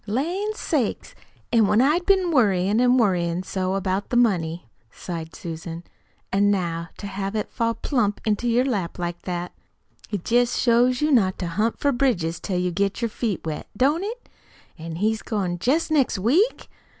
[0.07, 1.13] "Lan' sakes!
[1.53, 5.83] An' when I'd been worryin' an' worryin' so about the money," sighed Susan;
[6.31, 9.53] "an' now to have it fall plump into your lap like that.
[10.09, 13.67] It jest shows you not to hunt for bridges till you get your feet wet,
[13.77, 14.27] don't it?
[14.75, 16.67] An' he's goin' jest next week?"